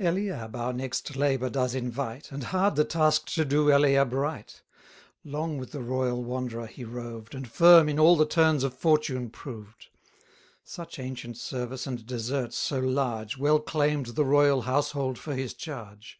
[0.00, 4.62] Eliab our next labour does invite, And hard the task to do Eliab right.
[5.22, 9.28] Long with the royal wanderer he roved, And firm in all the turns of fortune
[9.28, 9.88] proved.
[10.64, 16.18] Such ancient service and desert so large Well claim'd the royal household for his charge.